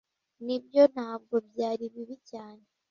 [0.45, 2.63] Nibyo, ntabwo byari bibi cyane.